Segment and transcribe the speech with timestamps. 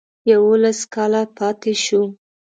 [0.29, 2.01] یوولس کاله پاته شو.